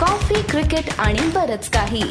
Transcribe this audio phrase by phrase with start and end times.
[0.00, 2.02] Coffee cricket आणि बरच काही.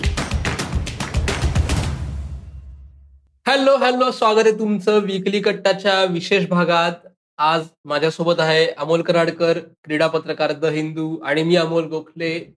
[3.47, 6.91] हॅलो हॅलो स्वागत आहे तुमचं विकली कट्टाच्या विशेष भागात.
[7.37, 12.53] आज माझ्यासोबत आहे अमोल कराडकर क्रीडा पत्रकार द हिंदू आणि मी अमोल गोखले.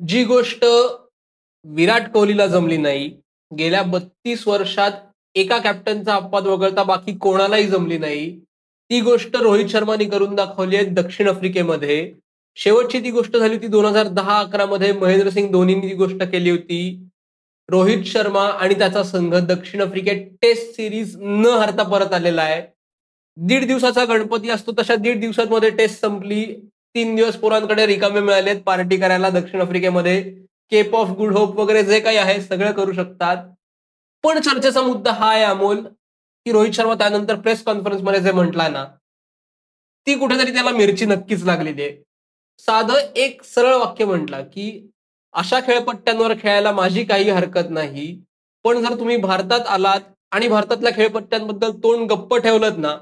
[0.00, 0.64] जी गोष्ट
[1.64, 3.08] विराट कोहलीला जमली नाही
[3.58, 4.92] गेल्या बत्तीस वर्षात
[5.34, 8.30] एका कॅप्टनचा अपवाद वगळता बाकी कोणालाही जमली नाही.
[8.90, 12.12] ती गोष्ट रोहित शर्माने करून दाखवली आहे दक्षिण आफ्रिकेमध्ये.
[12.58, 16.50] शेवटची ती गोष्ट झाली होती दोन हजार दहा अकरा मध्ये महेंद्रसिंग धोनीने ती गोष्ट केली
[16.50, 16.78] होती
[17.68, 22.62] रोहित शर्मा आणि त्याचा संघ दक्षिण आफ्रिकेत टेस्ट सिरीज न हरता परत आलेला आहे.
[23.36, 26.44] दीड दिवसाचा गणपती असतो तशा दीड दिवसांमध्ये टेस्ट संपली.
[26.94, 30.20] तीन दिवस पोरांकडे रिकामे मिळालेत पार्टी करायला दक्षिण आफ्रिकेमध्ये.
[30.70, 33.44] केप ऑफ गुड होप वगैरे जे काही आहे सगळं करू शकतात.
[34.24, 38.84] पण चर्चेचा मुद्दा हा आहे अमोल की रोहित शर्मा त्यानंतर प्रेस कॉन्फरन्समध्ये जे म्हटला ना
[40.06, 42.05] ती कुठेतरी त्याला मिरची नक्कीच लागलेली आहे.
[42.60, 44.66] साधं एक सरळ वाक्य म्हटला की
[45.34, 48.06] अशा खेळपट्ट्यांवर खेळायला माझी काही हरकत नाही.
[48.64, 50.00] पण जर तुम्ही भारतात आलात
[50.32, 52.96] आणि भारतातल्या खेळपट्ट्यांबद्दल तोंड गप्प ठेवलं ना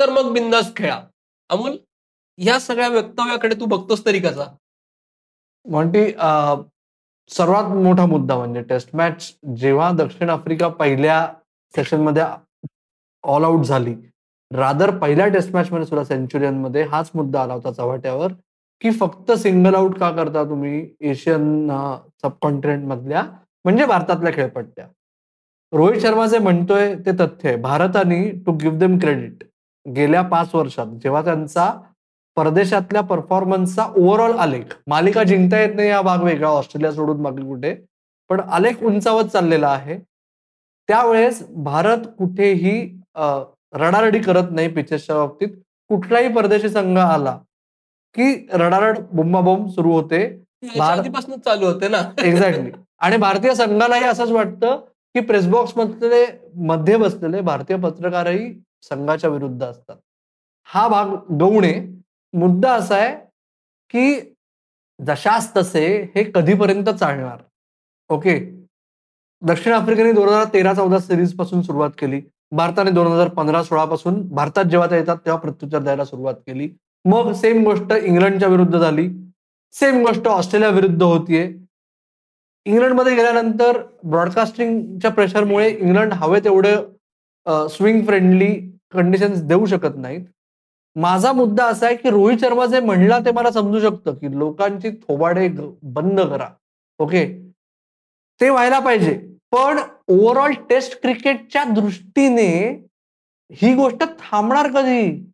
[0.00, 1.00] तर मग बिंदास खेळा.
[1.50, 1.76] अमोल
[2.38, 4.44] या सगळ्या वक्तव्याकडे तू बघतोस तरी कसा?
[5.66, 6.10] म्हणते
[7.30, 11.26] सर्वात मोठा मुद्दा म्हणजे टेस्ट मॅच जेव्हा दक्षिण आफ्रिका पहिल्या
[11.74, 12.22] सेशनमध्ये
[13.24, 13.94] ऑल आउट झाली
[14.50, 18.32] रादर पहिल्या टेस्ट मॅच मध्ये सुद्धा सेंचुरियनमध्ये हाच मुद्दा आला होता चव्हाट्यावर.
[18.82, 21.68] की फक्त सिंगल आउट का करता तुम्ही एशियन
[22.22, 23.22] सबकॉन्टिनेंट मधल्या
[23.64, 24.86] म्हणजे भारतातल्या खेळपट्ट्या?
[25.72, 27.56] रोहित शर्मा जे म्हणतोय ते तथ्य आहे.
[27.56, 29.44] भारताने टू गिव्ह देम क्रेडिट
[29.86, 31.72] गेल्या पाच वर्षात जेव्हा त्यांचा
[32.36, 37.74] परदेशातल्या परफॉर्मन्सचा ओव्हरऑल आलेख मालिका जिंकता येत नाही हा भाग वेगळा ऑस्ट्रेलिया सोडून बाकी कुठे
[38.30, 39.98] पण आलेख उंचावत चाललेला आहे.
[40.88, 42.80] त्यावेळेस भारत कुठेही
[43.16, 45.48] रडारडी करत नाही पिचेसच्या बाबतीत.
[45.90, 47.38] कुठलाही परदेशी संघ आला
[48.14, 50.44] की रडारड बुंबाबोंब सुरू होते.
[50.80, 52.02] आधीपासून चालू होते ना.
[52.18, 54.76] एक्झॅक्टली आणि भारतीय संघालाही असंच वाटतं
[55.14, 56.26] की प्रेसबॉक्स मधले
[56.56, 59.96] मध्ये बसलेले भारतीय पत्रकारही संघाच्या विरुद्ध असतात.
[60.64, 61.74] हा भाग गवणे
[62.32, 63.14] मुद्दा असा आहे
[63.90, 64.34] की
[65.06, 65.86] जशास तसे
[66.16, 67.38] हे कधीपर्यंत चालणार?
[68.10, 68.38] ओके.
[69.42, 72.20] दक्षिण आफ्रिकेने दोन हजार तेरा चौदा सिरीजपासून सुरुवात केली.
[72.52, 76.68] भारताने दोन हजार पंधरा सोळा पासून भारतात जेव्हा ते येतात तेव्हा प्रत्युत्तर द्यायला सुरुवात केली.
[77.04, 79.08] मग सेम गोष्ट इंग्लंडच्या विरुद्ध झाली.
[79.72, 81.44] सेम गोष्ट ऑस्ट्रेलिया विरुद्ध होतीये.
[82.66, 86.74] इंग्लंडमध्ये गेल्यानंतर ब्रॉडकास्टिंगच्या प्रेशरमुळे इंग्लंड हवे तेवढे
[87.70, 88.54] स्विंग फ्रेंडली
[88.92, 90.24] कंडिशन्स देऊ शकत नाहीत.
[90.96, 94.90] माझा मुद्दा असा आहे की रोहित शर्मा जे म्हणला ते मला समजू शकतं की लोकांची
[94.90, 95.48] थोबाडे
[95.82, 96.48] बंद करा.
[96.98, 97.24] ओके?
[98.40, 99.14] ते व्हायला पाहिजे.
[99.52, 99.78] पण
[100.08, 102.50] ओव्हरऑल टेस्ट क्रिकेटच्या दृष्टीने
[103.52, 105.33] ही गोष्ट थांबणार कधी?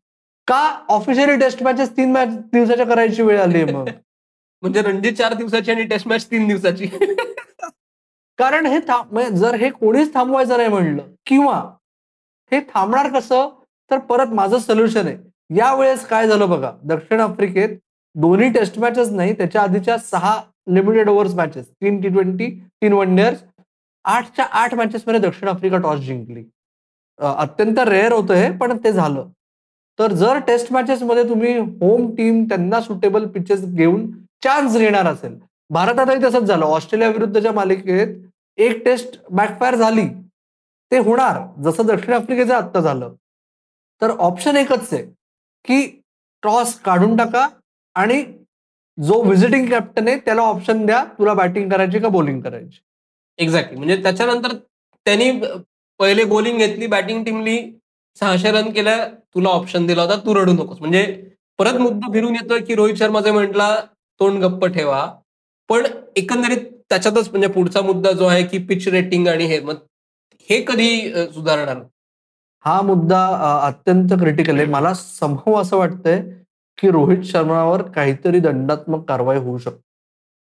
[0.50, 3.88] का ऑफिशियली टेस्ट मॅचेस तीन मॅच दिवसाच्या करायची वेळ आली मग?
[4.62, 6.86] म्हणजे रणजी चार दिवसाची आणि टेस्ट मॅच तीन दिवसाची.
[8.38, 11.56] कारण हे म्हणजे जर हे कोणीच थांबवायचं नाही म्हणलं किंवा
[12.52, 13.48] हे थांबणार कसं
[13.90, 15.16] तर परत माझं सोल्युशन आहे.
[15.56, 17.76] यावेळेस काय झालं बघा दक्षिण आफ्रिकेत
[18.14, 22.50] दोन्ही टेस्ट मॅचेस नाही त्याच्या आधीच्या सहा लिमिटेड ओव्हर्स मॅचेस तीन टी ट्वेंटी
[22.82, 23.42] तीन वन डेअर्स
[24.04, 26.44] आठच्या आठ मॅचेस मध्ये दक्षिण आफ्रिका टॉस जिंकली.
[27.18, 29.28] अत्यंत रेअर होतं हे पण ते झालं.
[30.00, 34.10] तर जर टेस्ट मॅचेसमध्ये तुम्ही होम टीम त्यांना सुटेबल पिचेस घेऊन
[34.44, 35.38] चान्स घेणार असेल.
[35.70, 36.64] भारतातही तसंच झालं.
[36.64, 38.16] ऑस्ट्रेलिया विरुद्धच्या मालिकेत
[38.58, 40.06] एक टेस्ट बॅकफायर झाली.
[40.90, 41.40] ते होणार.
[41.62, 43.14] जसं दक्षिण आफ्रिकेचं आत्ता झालं.
[44.02, 45.02] तर ऑप्शन एकच आहे
[45.64, 46.02] की
[46.42, 47.46] टॉस काढून टाका
[47.96, 48.22] आणि
[48.98, 51.04] जो व्हिजिटिंग कॅप्टन आहे त्याला ऑप्शन द्या.
[51.18, 52.80] तुला बॅटिंग करायची का बॉलिंग करायची?
[53.38, 54.54] एक्झॅक्टली म्हणजे त्याच्यानंतर
[55.06, 55.30] त्यांनी
[56.00, 57.58] पहिले बॉलिंग घेतली बॅटिंग टीमली
[58.20, 58.96] सहाशे रन केल्या
[59.34, 60.80] तुला ऑप्शन दिला होता तू रडू नकोस.
[60.80, 61.02] म्हणजे
[61.58, 63.74] परत मुद्दा फिरून येतोय की रोहित शर्मा जे म्हटला
[64.20, 65.06] तोंड गप्प ठेवा.
[65.70, 65.86] पण
[66.16, 69.74] एकंदरीत त्याच्यातच म्हणजे पुढचा मुद्दा जो आहे की पिच रेटिंग आणि हे मग
[70.48, 71.82] हे कधी सुधारणार?
[72.64, 73.24] हा मुद्दा
[73.66, 74.66] अत्यंत क्रिटिकल आहे.
[74.66, 76.20] मला समूह असं वाटतंय
[76.78, 79.80] की रोहित शर्मावर काहीतरी दंडात्मक कारवाई होऊ शकते.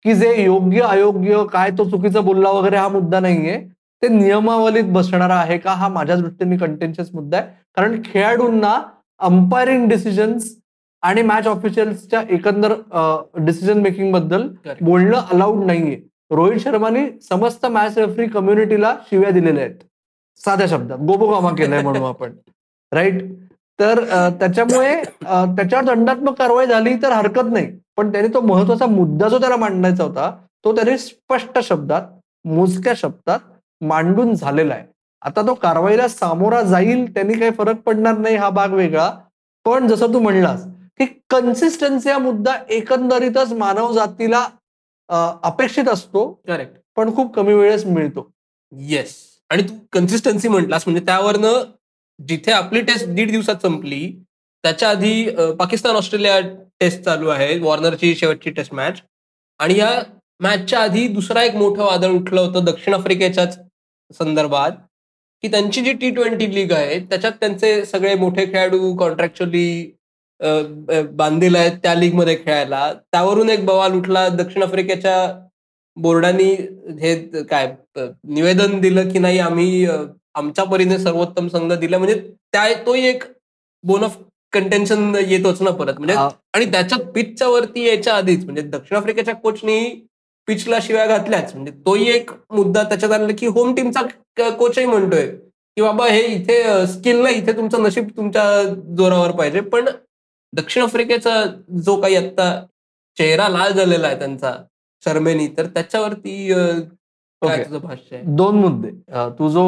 [0.06, 3.57] की जे योग्य अयोग्य काय तो चुकीचा बोलला वगैरे हा मुद्दा नाहीये.
[4.01, 5.74] ते नियमावलीत बसणारा आहे का?
[5.74, 7.47] हा माझ्या दृष्टीने कंटेन्शियस मुद्दा आहे.
[7.77, 8.74] कारण खेळाडूंना
[9.19, 10.45] अंपायरिंग डिसिजन्स
[11.03, 12.74] आणि मॅच ऑफिशियल्सच्या एकंदर
[13.45, 14.47] डिसिजन मेकिंगबद्दल
[14.81, 16.00] बोलणं अलाउड नाहीये.
[16.31, 19.75] रोहित शर्माने समस्त मॅच रेफरी कम्युनिटीला शिव्या दिलेल्या आहेत.
[20.41, 20.97] साध्या शब्दात.
[20.97, 22.31] गोबोगामा केलाय म्हणून आपण.
[22.91, 23.21] राईट
[23.79, 24.03] तर
[24.39, 27.71] त्याच्यामुळे त्याच्यावर दंडात्मक कारवाई झाली तर हरकत नाही.
[27.97, 30.31] पण त्याने तो महत्त्वाचा मुद्दा जो त्याला मांडायचा होता
[30.65, 32.01] तो त्याने स्पष्ट शब्दात
[32.45, 33.39] मोजक्या शब्दात
[33.81, 34.85] मांडून झालेला आहे.
[35.21, 39.11] आता तो कारवाईला सामोरा जाईल त्यांनी काही फरक पडणार नाही हा भाग वेगळा.
[39.65, 40.63] पण जसं तू म्हणलास
[40.99, 44.47] की कन्सिस्टन्सी हा मुद्दा एकंदरीतच मानव जातीला
[45.43, 46.31] अपेक्षित असतो.
[46.47, 48.29] करेक्ट पण खूप कमी वेळेस मिळतो.
[48.71, 49.15] येस
[49.49, 51.63] आणि तू कन्सिस्टन्सी म्हटलास म्हणजे त्यावरनं
[52.19, 54.01] जिथे आपली टेस्ट दीड दिवसात संपली
[54.63, 55.29] त्याच्या आधी
[55.59, 56.39] पाकिस्तान ऑस्ट्रेलिया
[56.79, 59.01] टेस्ट चालू आहे वॉर्नरची शेवटची टेस्ट मॅच
[59.59, 59.89] आणि या
[60.39, 63.57] मॅचच्या आधी दुसरा एक मोठं वादळ उठलं होतं दक्षिण आफ्रिकेच्याच
[64.11, 64.71] संदर्भात.
[65.44, 69.92] की त्यांची जी टी ट्वेंटी लीग आहे त्याच्यात त्यांचे सगळे मोठे खेळाडू कॉन्ट्रॅक्च्युअली
[71.18, 72.94] बांधील आहेत त्या लीगमध्ये खेळायला.
[73.12, 74.28] त्यावरून एक बवाल उठला.
[74.30, 75.16] दक्षिण आफ्रिकेच्या
[75.98, 76.51] बोर्डानी
[77.01, 79.86] हे काय निवेदन दिलं की नाही आम्ही
[80.36, 81.98] आमच्या परीने सर्वोत्तम संघ दिला.
[81.98, 82.19] म्हणजे
[82.54, 83.24] त्या तोही एक
[83.84, 84.18] बोन ऑफ
[84.54, 86.00] कंटेन्शन येतोच ना परत.
[86.00, 86.16] म्हणजे
[86.54, 88.44] आणि त्याच्या पिचच्या वरती यायच्या आधीच.
[88.45, 89.80] म्हणजे दक्षिण आफ्रिकेच्या कोचनी
[90.47, 91.53] पिचला शिव्या घातल्याच.
[91.55, 94.01] म्हणजे तोही एक मुद्दा त्याच्यात आलेला की होम टीमचा
[94.57, 98.44] कोचही म्हणतोय की बाबा हे इथे स्किल नाही इथे तुमचं नशीब तुमच्या
[98.97, 99.59] जोरावर पाहिजे.
[99.61, 99.85] पण
[100.53, 101.44] दक्षिण आफ्रिकेचा
[101.83, 102.49] जो काही आता
[103.17, 104.53] चेहरा लाल झालेला आहे त्यांचा
[105.03, 106.53] शर्मेनी तर त्याच्यावरती
[107.41, 108.21] भाष्य आहे?
[108.25, 108.89] दोन मुद्दे.
[109.39, 109.63] तू जो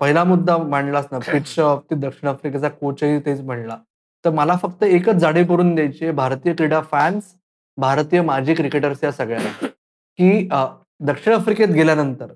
[0.00, 3.76] पहिला मुद्दा मांडलास ना पिचच्या बाबतीत दक्षिण आफ्रिकेचा कोचही तेच म्हणला.
[4.24, 7.34] तर मला फक्त एकच जाडे करून द्यायची भारतीय क्रीडा फॅन्स
[7.78, 9.66] भारतीय माजी क्रिकेटर्स या सगळ्यांना.
[10.18, 10.48] की
[11.06, 12.32] दक्षिण आफ्रिकेत गेल्यानंतर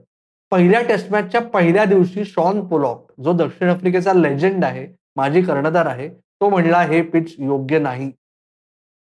[0.53, 4.87] पहिल्या टेस्ट मॅचच्या पहिल्या दिवशी शॉन पोलॉक जो दक्षिण आफ्रिकेचा लेजंड आहे
[5.17, 8.11] माजी कर्णधार आहे तो म्हणला हे पिच योग्य नाही.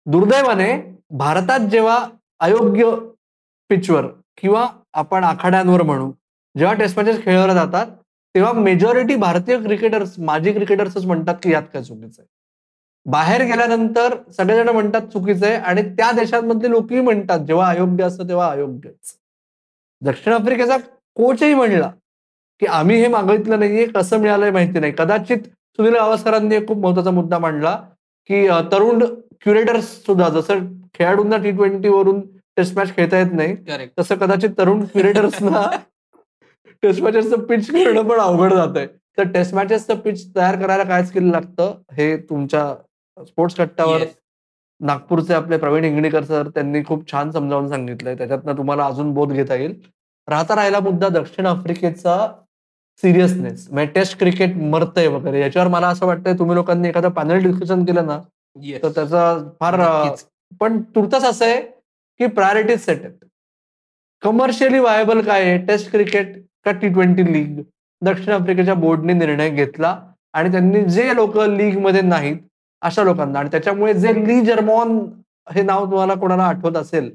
[0.07, 0.73] दुर्दैवाने
[1.19, 1.99] भारतात जेव्हा
[2.41, 2.91] अयोग्य
[3.71, 4.07] पिचवर
[4.37, 6.11] किंवा आपण आखाड्यांवर म्हणू
[6.55, 7.87] जेव्हा टेस्ट मॅचेस खेळवल्या जातात
[8.35, 12.27] तेव्हा मेजॉरिटी भारतीय क्रिकेटर्स माजी क्रिकेटर्सच म्हणतात की यात काय चुकीचं आहे?
[13.07, 18.51] बाहेर गेल्यानंतर सगळेजण म्हणतात चुकीचं आहे आणि त्या देशांमधले लोकही म्हणतात जेव्हा अयोग्य असतं तेव्हा
[18.51, 19.15] अयोग्यच
[20.03, 20.77] दक्षिण आफ्रिकेचा
[21.17, 21.91] कोचही म्हणला
[22.63, 24.93] की आम्ही हे मागितलं नाहीये कसं मिळालंय माहिती नाही.
[24.93, 25.39] कदाचित
[25.79, 27.75] सुनील गावस्करांनी एक खूप महत्त्वाचा मुद्दा मांडला
[28.31, 29.05] की तरुण
[29.43, 30.59] क्युरेटर्स सुद्धा जसं
[30.95, 32.21] खेळाडूंना टी ट्वेंटी वरून
[32.57, 35.63] टेस्ट मॅच खेळता येत नाही तसं कदाचित तरुण क्युरेटर्सना
[36.83, 38.87] टेस्ट मॅचेसचं पिच करणं पण अवघड जात आहे
[39.19, 42.65] तर टेस्ट मॅचेसचं पिच तयार करायला काय स्किल लागतं हे तुमच्या
[43.17, 44.03] स्पोर्ट्स कट्ट्यावर
[44.81, 48.15] नागपूरचे आपले प्रवीण इंगणीकर सर त्यांनी खूप छान समजावून सांगितलंय.
[48.17, 49.75] त्याच्यातनं तुम्हाला अजून बोध घेता येईल.
[50.29, 52.17] राहता राहिला मुद्दा दक्षिण आफ्रिकेचा
[53.03, 53.69] सिरियसनेस.
[53.71, 55.41] म्हणजे टेस्ट क्रिकेट मरतय वगैरे.
[55.41, 58.19] याच्यावर मला असं वाटतंय तुम्ही लोकांनी एखादं पॅनल डिस्कशन केलं ना
[58.83, 59.81] तर त्याचा फार
[60.61, 63.25] पण तुर्तच असं आहे की प्रायोरिटीज सेट आहेत.
[64.23, 65.59] कमर्शियली वायबल काय आहे?
[65.67, 67.63] टेस्ट क्रिकेट का टी ट्वेंटी लीग
[68.03, 69.99] दक्षिण आफ्रिकेच्या बोर्डने निर्णय घेतला
[70.35, 72.37] आणि त्यांनी जे लोक लीगमध्ये नाहीत
[72.83, 73.39] अशा लोकांना.
[73.39, 74.99] आणि त्याच्यामुळे जे ली जर्मॉन
[75.47, 77.11] हे नाव तुम्हाला कोणाला आठवत असेल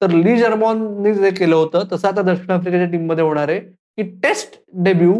[0.00, 4.58] तर ली जर्मॉननी जे केलं होतं तसं आता दक्षिण आफ्रिकेच्या टीममध्ये होणार आहे की टेस्ट
[4.84, 5.14] डेब्यू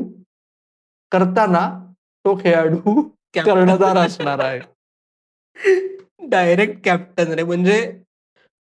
[1.12, 1.68] करताना
[2.24, 3.00] तो खेळाडू
[3.36, 4.60] कर्णधार असणार आहे.
[6.28, 7.42] डायरेक्ट कॅप्टन रे.
[7.42, 7.80] म्हणजे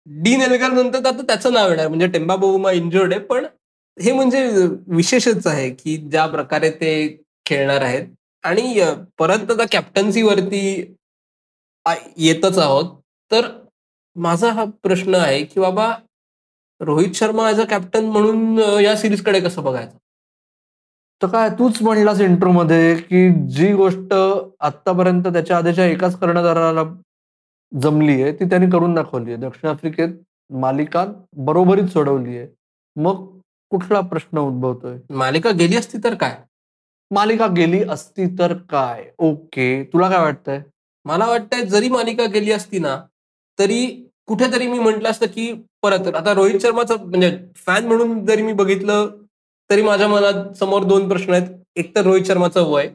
[0.07, 1.87] डी नेलगर नंतर आता त्याचं नाव येणार.
[1.87, 3.45] म्हणजे टेम्बा बहुमा इंजर्ड आहे पण
[3.97, 4.45] हे म्हणजे
[4.95, 6.93] विशेषच आहे की ज्या प्रकारे ते
[7.45, 8.07] खेळणार आहेत.
[8.43, 8.81] आणि
[9.19, 10.63] परत आता कॅप्टन्सीवरती
[12.17, 12.85] येतच आहोत.
[13.31, 13.47] तर
[14.15, 15.93] माझा हा प्रश्न आहे की बाबा
[16.81, 19.97] Rohit Sharma as a captain म्हणून या सिरीजकडे कसं बघायचं?
[21.21, 26.83] तर काय तूच म्हणलासमध्ये की जी गोष्ट आतापर्यंत त्याच्या आधीच्या एकाच कर्णधाराला
[27.71, 29.41] जमली आहे ती त्यांनी करून दाखवली आहे.
[29.41, 30.09] दक्षिण आफ्रिकेत
[30.49, 31.05] मालिका
[31.45, 32.47] बरोबरीच सोडवली आहे.
[32.95, 33.25] मग
[33.71, 34.97] कुठला प्रश्न उद्भवतोय?
[35.09, 36.37] मालिका गेली असती तर काय?
[37.13, 39.03] मालिका गेली असती तर काय?
[39.17, 39.83] ओके.
[39.83, 40.61] तुला काय वाटतंय?
[41.05, 42.97] मला वाटतंय जरी मालिका गेली असती ना
[43.59, 43.85] तरी
[44.27, 45.51] कुठेतरी मी म्हंटल असतं की
[45.81, 49.09] परत आता रोहित शर्माचं म्हणजे फॅन म्हणून जरी मी बघितलं
[49.69, 51.47] तरी माझ्या मनात समोर दोन प्रश्न आहेत.
[51.75, 52.87] एक तर रोहित शर्माचं वय.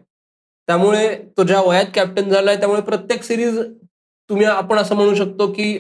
[0.69, 3.59] त्यामुळे तो ज्या वयात कॅप्टन झालाय त्यामुळे प्रत्येक सिरीज
[4.31, 5.77] तुम्ही आपण असं म्हणू शकतो की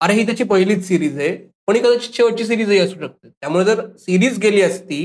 [0.00, 1.36] अरे ही त्याची पहिलीच सिरीज आहे.
[1.66, 3.28] पण ही कदाचित शेवटची सिरीजही असू शकते.
[3.28, 5.04] त्यामुळे जर सिरीज गेली असती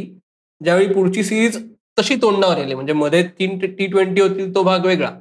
[0.61, 1.57] ज्यावेळी पुढची सिरीज
[1.97, 5.11] तशी तोंडावर आली म्हणजे मध्ये तीन टी ट्वेंटी होतील तो भाग वेगळा.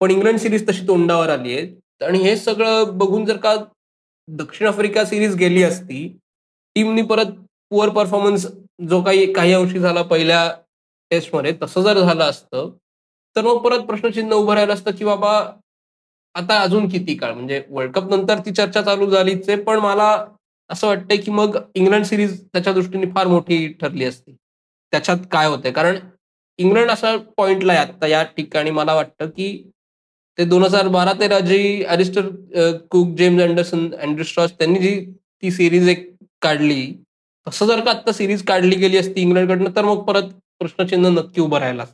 [0.00, 1.66] पण इंग्लंड सिरीज तशी तोंडावर आली आहे.
[2.00, 3.54] आणि हे सगळं बघून जर का
[4.28, 6.06] दक्षिण आफ्रिका सिरीज गेली असती
[6.76, 7.26] टीमनी परत
[7.70, 8.46] पुअर परफॉर्मन्स
[8.88, 10.50] जो काही काही अंशी झाला पहिल्या
[11.10, 12.70] टेस्टमध्ये तसं जर झालं असतं
[13.36, 15.32] तर मग परत प्रश्नचिन्ह उभं राहिलं असतं की बाबा
[16.34, 17.32] आता अजून किती काळ?
[17.34, 20.26] म्हणजे वर्ल्ड कप नंतर ती चर्चा चालू झालीच आहे पण मला
[20.70, 24.32] असं वाटतंय की मग इंग्लंड सिरीज त्याच्या दृष्टीने फार मोठी ठरली असती.
[24.92, 25.72] त्याच्यात काय होतंय?
[25.72, 25.98] कारण
[26.62, 27.82] इंग्लंड असा पॉइंटला आहे.
[27.82, 29.50] आता या ठिकाणी मला वाटतं की
[30.38, 32.28] ते दोन हजार बारा तेरा जी अरिस्टर
[32.90, 34.94] कुक जेम्स अँडरसन अँड्रिस्टॉस त्यांनी जी
[35.42, 36.10] ती सिरीज एक
[36.42, 36.92] काढली
[37.46, 41.58] तसं जर का आता सिरीज काढली गेली असती इंग्लंडकडनं तर मग परत प्रश्नचिन्ह नक्की उभं
[41.58, 41.84] राहिला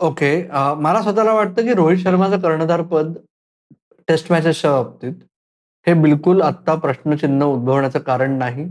[0.00, 0.30] ओके.
[0.76, 3.12] मला स्वतःला वाटतं की रोहित शर्माचं कर्णधार पद
[4.08, 5.12] टेस्ट मॅचेसच्या बाबतीत
[5.86, 8.64] हे बिलकुल आत्ता प्रश्नचिन्ह उद्भवण्याचं कारण नाही.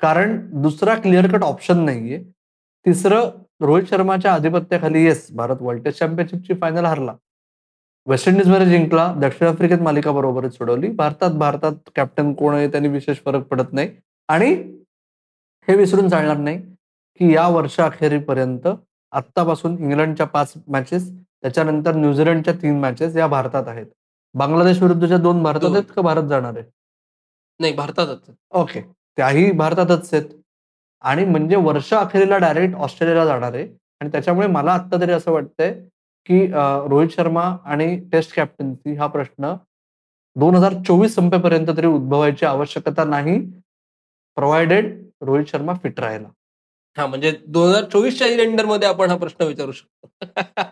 [0.00, 2.22] कारण दुसरा क्लिअर कट ऑप्शन नाहीये.
[2.86, 7.14] तिसरं रोहित शर्माच्या आधिपत्याखाली येस भारत वर्ल्ड टेस्ट चॅम्पियनशिपची फायनल हरला.
[8.06, 10.88] वेस्ट इंडिजमध्ये जिंकला दक्षिण आफ्रिकेत मालिका बरोबरच सोडवली.
[10.88, 13.90] भारतात भारतात कॅप्टन कोण आहे त्यांनी विशेष फरक पडत नाही.
[14.28, 14.52] आणि
[15.68, 16.60] हे विसरून चालणार नाही
[17.20, 18.66] की या वर्षाअखेरीपर्यंत
[19.12, 23.86] आत्तापासून इंग्लंडच्या पाच मॅचेस त्याच्यानंतर न्यूझीलंडच्या तीन मॅचेस या भारतात आहेत.
[24.34, 26.64] बांगलादेश विरुद्धच्या दोन भारतात आहेत का भारत जाणार आहे?
[27.60, 28.80] नाही भारतातच ओके
[29.18, 30.24] त्याही भारतातच आहेत.
[31.04, 33.66] आणि म्हणजे वर्ष अखेरीला डायरेक्ट ऑस्ट्रेलियाला जाणार आहे
[34.00, 35.72] आणि त्याच्यामुळे मला आत्ता तरी असं वाटतंय
[36.28, 36.46] की
[36.88, 39.54] रोहित शर्मा आणि टेस्ट कॅप्टन्सी हा प्रश्न
[40.36, 43.38] दोन हजार चोवीस संपेपर्यंत तरी उद्भवायची आवश्यकता नाही
[44.36, 46.28] प्रोव्हायडेड रोहित शर्मा फिट राहिला
[46.96, 50.66] हा म्हणजे दोन हजार चोवीसच्या इलेंडरमध्ये आपण हा प्रश्न विचारू शकतो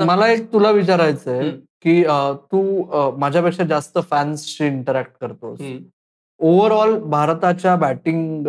[0.04, 1.58] मला एक तुला विचारायचं आहे हम्म.
[1.82, 2.02] की
[2.52, 5.60] तू माझ्यापेक्षा जास्त फॅन्सशी इंटरॅक्ट करतोस.
[6.40, 8.46] ओव्हरऑल भारताच्या बॅटिंग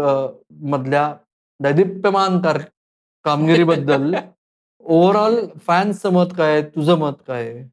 [0.63, 1.13] मधल्या
[1.59, 2.57] दैदिप्यमान कार
[3.25, 4.15] कामगिरीबद्दल
[4.85, 5.35] ओव्हरऑल
[5.67, 6.61] फॅन्सचं मत काय?
[6.61, 7.63] तुझं मत काय?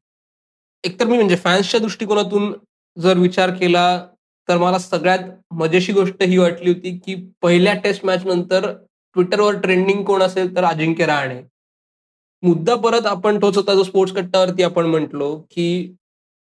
[0.83, 2.53] एकतर मी म्हणजे फॅन्सच्या दृष्टिकोनातून
[2.97, 3.85] जर विचार केला
[4.49, 5.19] तर मला सगळ्यात
[5.51, 8.71] मजेशी गोष्ट ही वाटली होती की पहिल्या टेस्ट मॅच नंतर
[9.15, 11.41] ट्विटरवर ट्रेंडिंग कोण असेल तर अजिंक्य रहाणे
[12.43, 15.95] मुद्दा परत आपण तोच होता जो स्पोर्ट्स कट्टावरती आपण म्हटलो की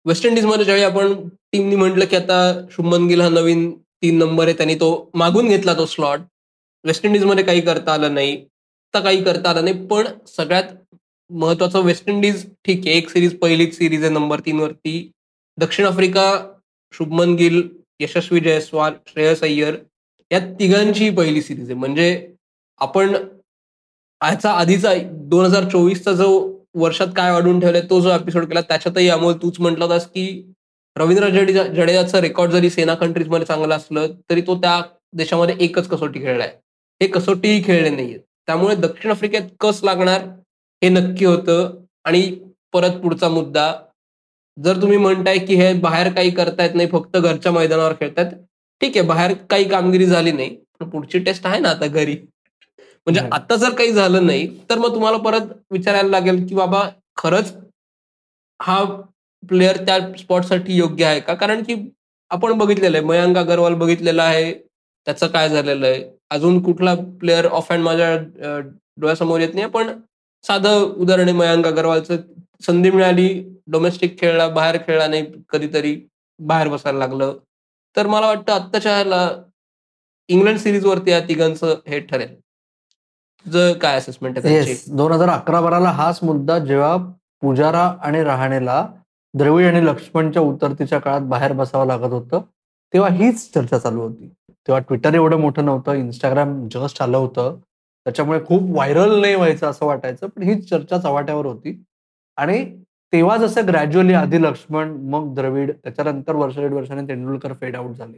[0.05, 1.13] वेस्ट इंडिजमध्ये ज्यावेळी आपण
[1.51, 2.37] टीमनी म्हटलं की आता
[2.71, 3.71] शुभमन गिल हा नवीन
[4.03, 6.21] तीन नंबर आहे त्यांनी तो मागून घेतला तो स्लॉट
[6.83, 8.35] वेस्ट इंडिजमध्ये काही करता आलं नाही.
[8.35, 10.73] आता काही करता आलं नाही पण सगळ्यात
[11.29, 15.11] महत्वाचं वेस्ट इंडिज ठीक आहे एक सिरीज पहिलीच सिरीज आहे नंबर तीन वरती.
[15.57, 16.25] दक्षिण आफ्रिका
[16.93, 17.67] शुभमन गिल
[17.99, 19.77] यशस्वी जयस्वाल श्रेयस अय्यर
[20.31, 21.79] या तिघांची पहिली सिरीज आहे.
[21.79, 22.27] म्हणजे
[22.81, 23.15] आपण
[24.21, 24.93] आजचा आधीचा
[25.29, 26.27] दोन हजार चोवीसचा जो
[26.75, 30.25] वर्षात काय वाढून ठेवलंय तो जो एपिसोड केला त्याच्यातही अमोल तूच म्हटलं होतास की
[30.95, 34.81] रवींद्र जडेजा जडेजाचं रेकॉर्ड जरी सेना कंट्रीजमध्ये चांगलं असलं तरी तो त्या
[35.13, 36.47] देशामध्ये एकच कसोटी खेळलाय.
[37.01, 40.21] हे कसोटीही खेळले नाहीये त्यामुळे दक्षिण आफ्रिकेत कस लागणार
[40.81, 41.69] हे नक्की होतं.
[42.05, 42.21] आणि
[42.73, 43.71] परत पुढचा मुद्दा
[44.57, 48.31] जर तुम्ही म्हणताय की हे बाहेर काही करतायत नाही फक्त घरच्या मैदानावर खेळतायत
[48.81, 52.15] ठीक आहे बाहेर काही कामगिरी झाली नाही पण पुढची टेस्ट आहे ना आता घरी.
[53.07, 53.21] म्हणजे.
[53.31, 56.83] आता जर काही झालं नाही तर मग तुम्हाला परत विचारायला लागेल की बाबा
[57.17, 57.53] खरंच
[58.59, 58.83] हा
[59.43, 61.33] प्लेअर त्या स्पॉटसाठी योग्य आहे का?
[61.33, 61.75] कारण की
[62.31, 66.03] आपण बघितलेलं आहे मयांक अगरवाल बघितलेला आहे त्याचं काय झालेलं आहे?
[66.31, 68.15] अजून कुठला प्लेअर ऑफ हँड माझ्या
[68.97, 69.91] डोळ्यासमोर येत नाही पण
[70.43, 72.17] साधं उदाहरण आहे मयांक अगरवालचं.
[72.65, 73.27] संधी मिळाली
[73.71, 75.95] डोमेस्टिक खेळला बाहेर खेळला नाही कधीतरी
[76.39, 77.37] बाहेर बसायला लागलं.
[77.95, 79.27] तर मला वाटतं आत्ताच्या ह्याला
[80.29, 82.35] इंग्लंड सिरीज वरती या तिघांचं हे ठरेल.
[83.51, 86.95] काय असेसमेंट आहे दोन हजार अकरा बाराला हाच मुद्दा जेव्हा
[87.41, 88.87] पुजारा आणि रहाणेला
[89.33, 92.41] द्रविड आणि लक्ष्मणच्या उतरतीच्या काळात बाहेर बसावं लागत होतं
[92.93, 94.27] तेव्हा हीच चर्चा चालू होती.
[94.47, 97.59] तेव्हा ट्विटर एवढं मोठं नव्हतं इंस्टाग्राम जस्ट आलं होतं.
[98.05, 101.83] त्याच्यामुळे खूप व्हायरल नाही व्हायचं असं वाटायचं पण हीच चर्चा चव्हाट्यावर होती.
[102.37, 102.77] आणि
[103.13, 108.17] तेव्हा जसं ग्रॅज्युअली आधी लक्ष्मण मग द्रविड त्याच्यानंतर वर्ष दीड वर्षाने तेंडुलकर फेड आउट झाले.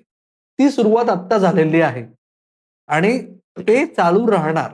[0.59, 2.05] ती सुरुवात आत्ता झालेली आहे.
[2.87, 3.19] आणि
[3.57, 4.71] ते चालू राहणार.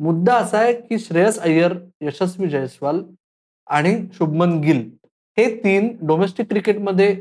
[0.00, 3.02] मुद्दा असा आहे की श्रेयस अय्यर यशस्वी जयस्वाल
[3.66, 4.88] आणि शुभमन गिल
[5.36, 7.12] हे तीन डोमेस्टिक क्रिकेटमध्ये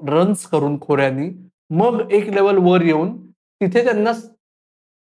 [0.00, 1.28] रन्स करून खोऱ्यांनी
[1.70, 3.16] मग एक लेवल वर येऊन
[3.60, 4.12] तिथे त्यांना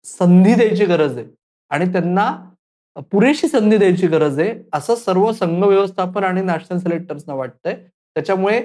[0.05, 1.25] संधी द्यायची गरज आहे.
[1.71, 2.31] आणि त्यांना
[3.11, 7.73] पुरेशी संधी द्यायची गरज आहे असं सर्व संघ व्यवस्थापन आणि नॅशनल सिलेक्टर्सना वाटतंय.
[8.15, 8.59] त्याच्यामुळे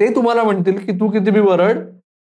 [0.00, 1.78] ते तुम्हाला म्हणतील की तू किती बी वरड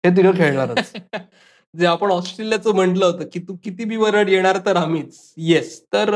[0.04, 0.92] हे तिघं खेळणारच.
[1.74, 5.34] जे आपण ऑस्ट्रेलियाचं म्हटलं होतं की तू किती बी वरड येणार तर आम्हीच.
[5.36, 6.10] येस तर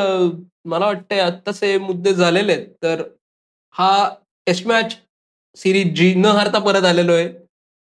[0.64, 2.66] मला वाटतंय आत्ताचे मुद्दे झालेले आहेत.
[2.82, 3.02] तर
[3.74, 4.08] हा
[4.46, 4.96] टेस्ट मॅच
[5.56, 7.28] सिरीज जी न हारता परत आलेलो आहे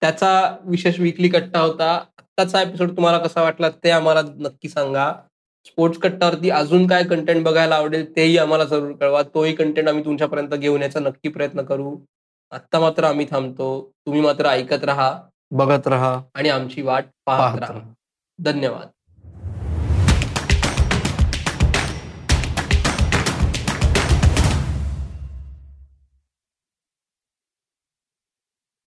[0.02, 1.92] त्याचा विशेष विकली कट्टा होता.
[2.18, 5.12] आत्ताचा एपिसोड तुम्हाला कसा वाटला ते आम्हाला नक्की सांगा.
[5.66, 9.22] स्पोर्ट्स कट्टावरती अजून काय कंटेंट बघायला आवडेल तेही आम्हाला जरूर कळवा.
[9.24, 11.96] तोही कंटेंट आम्ही तुमच्यापर्यंत घेऊन याचा नक्की प्रयत्न करू.
[12.52, 13.92] आत्ता मात्र आम्ही थांबतो.
[14.06, 15.22] तुम्ही मात्र ऐकत राहा.
[15.52, 16.22] बघत राहा.
[16.36, 17.94] आणि आमची वाट पाहत राहा.
[18.40, 18.88] धन्यवाद.